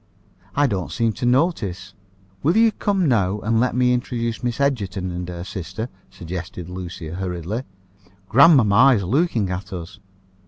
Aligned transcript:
I 0.55 0.65
don't 0.65 0.91
seem 0.91 1.13
to 1.13 1.27
notice." 1.27 1.93
"Will 2.41 2.57
you 2.57 2.71
come 2.71 3.07
now 3.07 3.39
and 3.41 3.59
let 3.59 3.75
me 3.75 3.93
introduce 3.93 4.41
Miss 4.43 4.59
Egerton 4.59 5.11
and 5.11 5.29
her 5.29 5.43
sister?" 5.43 5.89
suggested 6.09 6.67
Lucia 6.71 7.13
hurriedly. 7.13 7.61
"Grandmamma 8.27 8.95
is 8.95 9.03
looking 9.03 9.51
at 9.51 9.71
us." 9.71 9.99